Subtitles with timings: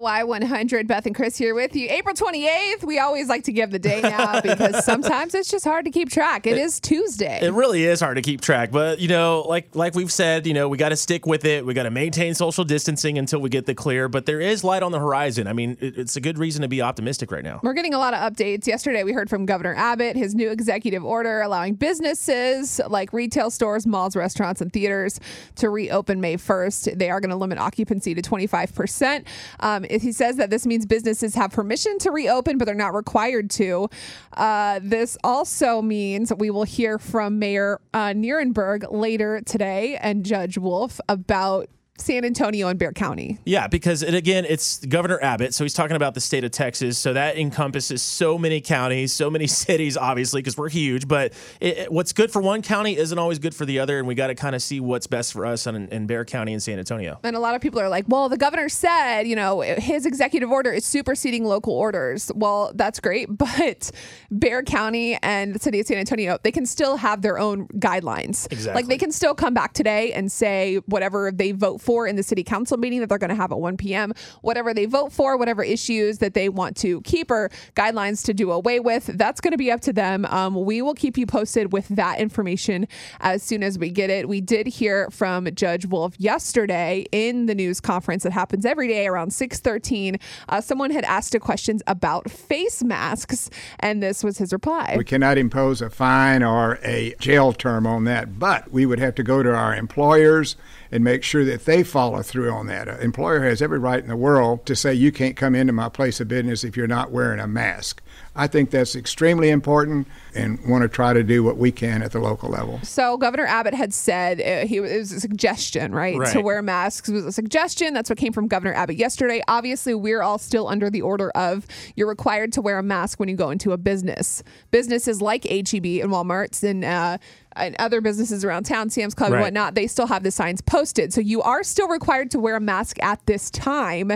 [0.00, 1.88] Y100, Beth and Chris here with you.
[1.90, 5.84] April 28th, we always like to give the day now because sometimes it's just hard
[5.86, 6.46] to keep track.
[6.46, 7.40] It, it is Tuesday.
[7.42, 10.54] It really is hard to keep track, but you know, like like we've said, you
[10.54, 11.66] know, we got to stick with it.
[11.66, 14.84] We got to maintain social distancing until we get the clear, but there is light
[14.84, 15.48] on the horizon.
[15.48, 17.58] I mean, it, it's a good reason to be optimistic right now.
[17.64, 18.68] We're getting a lot of updates.
[18.68, 23.84] Yesterday we heard from Governor Abbott, his new executive order allowing businesses like retail stores,
[23.84, 25.18] malls, restaurants, and theaters
[25.56, 26.96] to reopen May 1st.
[26.96, 29.24] They are going to limit occupancy to 25%.
[29.58, 33.50] Um, he says that this means businesses have permission to reopen, but they're not required
[33.50, 33.88] to.
[34.36, 40.58] Uh, this also means we will hear from Mayor uh, Nirenberg later today and Judge
[40.58, 41.68] Wolff about
[42.00, 43.38] San Antonio and Bexar County.
[43.44, 46.98] Yeah, because it, again, it's Governor Abbott, so he's talking about the state of Texas.
[46.98, 51.08] So that encompasses so many counties, so many cities, obviously, because we're huge.
[51.08, 54.06] But it, it, what's good for one county isn't always good for the other, and
[54.06, 56.62] we got to kind of see what's best for us in, in Bexar County and
[56.62, 57.18] San Antonio.
[57.22, 60.50] And a lot of people are like, "Well, the governor said, you know, his executive
[60.50, 63.90] order is superseding local orders." Well, that's great, but
[64.30, 68.50] Bexar County and the city of San Antonio, they can still have their own guidelines.
[68.52, 68.82] Exactly.
[68.82, 72.22] Like they can still come back today and say whatever they vote for in the
[72.22, 74.12] city council meeting that they're going to have at 1 p.m.
[74.42, 78.50] Whatever they vote for, whatever issues that they want to keep or guidelines to do
[78.50, 80.24] away with, that's going to be up to them.
[80.26, 82.86] Um, we will keep you posted with that information
[83.20, 84.28] as soon as we get it.
[84.28, 89.06] We did hear from Judge Wolff yesterday in the news conference that happens every day
[89.06, 90.20] around 6:13.
[90.48, 93.50] Uh, someone had asked a questions about face masks,
[93.80, 94.94] and this was his reply.
[94.96, 99.14] We cannot impose a fine or a jail term on that, but we would have
[99.16, 100.56] to go to our employers
[100.90, 102.88] and make sure that they follow through on that.
[102.88, 105.88] An employer has every right in the world to say you can't come into my
[105.88, 108.02] place of business if you're not wearing a mask.
[108.38, 112.12] I think that's extremely important and want to try to do what we can at
[112.12, 112.78] the local level.
[112.84, 116.62] So Governor Abbott had said uh, he it was a suggestion, right, right, to wear
[116.62, 117.94] masks was a suggestion.
[117.94, 119.42] That's what came from Governor Abbott yesterday.
[119.48, 123.28] Obviously, we're all still under the order of you're required to wear a mask when
[123.28, 124.44] you go into a business.
[124.70, 127.18] Businesses like HEB and Walmart's and uh,
[127.58, 129.38] and other businesses around town, Sam's Club right.
[129.38, 131.12] and whatnot, they still have the signs posted.
[131.12, 134.12] So you are still required to wear a mask at this time.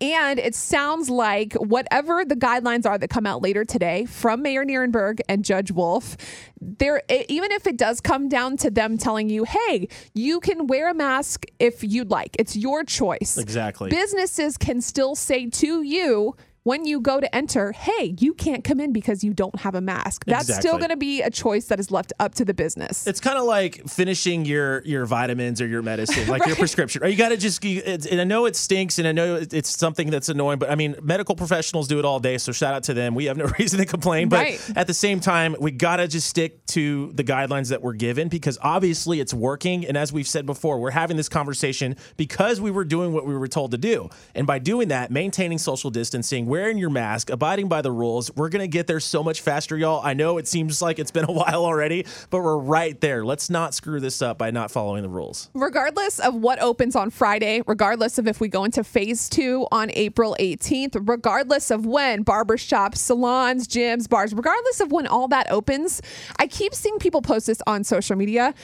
[0.00, 4.64] And it sounds like whatever the guidelines are that come out later today from Mayor
[4.64, 6.16] Nirenberg and Judge Wolff,
[6.60, 10.90] there even if it does come down to them telling you, hey, you can wear
[10.90, 12.36] a mask if you'd like.
[12.38, 13.38] It's your choice.
[13.38, 13.90] Exactly.
[13.90, 16.36] Businesses can still say to you,
[16.66, 19.80] when you go to enter, hey, you can't come in because you don't have a
[19.80, 20.24] mask.
[20.24, 20.68] That's exactly.
[20.68, 23.06] still going to be a choice that is left up to the business.
[23.06, 26.48] It's kind of like finishing your your vitamins or your medicine, like right.
[26.48, 27.04] your prescription.
[27.04, 27.64] Or you got to just.
[27.64, 30.96] and I know it stinks, and I know it's something that's annoying, but I mean,
[31.00, 33.14] medical professionals do it all day, so shout out to them.
[33.14, 34.72] We have no reason to complain, but right.
[34.74, 38.26] at the same time, we got to just stick to the guidelines that we're given
[38.26, 39.86] because obviously it's working.
[39.86, 43.36] And as we've said before, we're having this conversation because we were doing what we
[43.36, 47.68] were told to do, and by doing that, maintaining social distancing wearing your mask, abiding
[47.68, 48.34] by the rules.
[48.34, 50.00] We're going to get there so much faster, y'all.
[50.02, 53.26] I know it seems like it's been a while already, but we're right there.
[53.26, 55.50] Let's not screw this up by not following the rules.
[55.52, 59.90] Regardless of what opens on Friday, regardless of if we go into phase two on
[59.92, 66.00] April 18th, regardless of when barbershops, salons, gyms, bars, regardless of when all that opens,
[66.38, 68.54] I keep seeing people post this on social media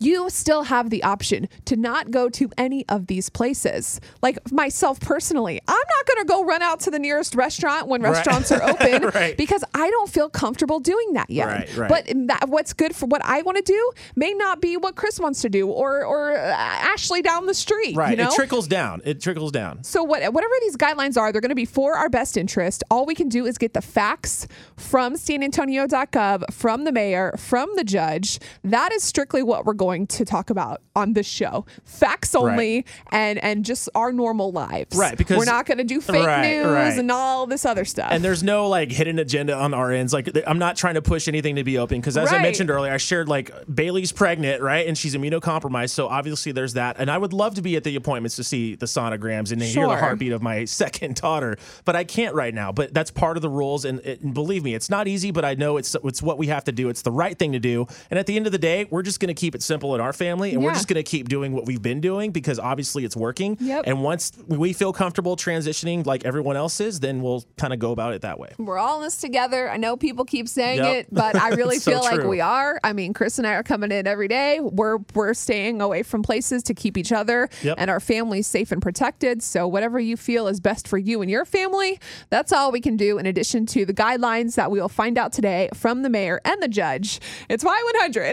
[0.00, 4.00] you still have the option to not go to any of these places.
[4.22, 8.02] Like myself personally, I'm not going to go run out to the nearest restaurant when
[8.02, 8.10] right.
[8.10, 9.36] restaurants are open right.
[9.36, 11.76] because I don't feel comfortable doing that yet.
[11.76, 14.96] Right, but that, what's good for what I want to do may not be what
[14.96, 17.94] Chris wants to do or or uh, Ashley down the street.
[17.94, 18.12] Right.
[18.12, 18.30] You know?
[18.30, 19.02] It trickles down.
[19.04, 19.84] It trickles down.
[19.84, 22.82] So what, whatever these guidelines are, they're going to be for our best interest.
[22.90, 27.84] All we can do is get the facts from SanAntonio.gov, from the mayor, from the
[27.84, 28.38] judge.
[28.64, 31.66] That is strictly what we're going going to talk about on this show.
[31.84, 32.86] Facts only right.
[33.10, 34.96] and and just our normal lives.
[34.96, 36.98] Right, because we're not going to do fake right, news right.
[36.98, 38.08] and all this other stuff.
[38.12, 40.12] And there's no like hidden agenda on our ends.
[40.12, 42.92] Like I'm not trying to push anything to be open because as I mentioned earlier,
[42.92, 44.86] I shared like Bailey's pregnant, right?
[44.86, 46.96] And she's immunocompromised, so obviously there's that.
[46.98, 49.86] And I would love to be at the appointments to see the sonograms and sure.
[49.86, 52.72] hear the heartbeat of my second daughter, but I can't right now.
[52.72, 55.30] But that's part of the rules, and, and believe me, it's not easy.
[55.30, 56.88] But I know it's it's what we have to do.
[56.88, 57.86] It's the right thing to do.
[58.10, 60.00] And at the end of the day, we're just going to keep it simple in
[60.00, 60.68] our family, and yeah.
[60.68, 63.56] we're just going to keep doing what we've been doing because obviously it's working.
[63.60, 63.84] Yep.
[63.86, 67.92] And once we feel comfortable transitioning like everyone else is, then we'll kind of go
[67.92, 68.52] about it that way.
[68.58, 69.70] We're all in this together.
[69.70, 70.96] I know people keep saying yep.
[70.96, 72.18] it, but I really so feel true.
[72.18, 72.78] like we are.
[72.84, 74.60] I mean, Chris and I are coming in every day.
[74.60, 77.76] We're we're staying away from places to keep each other yep.
[77.78, 79.42] and our families safe and protected.
[79.42, 81.98] So whatever you feel is best for you and your family,
[82.28, 85.32] that's all we can do in addition to the guidelines that we will find out
[85.32, 87.20] today from the mayor and the judge.
[87.48, 88.28] It's Y100.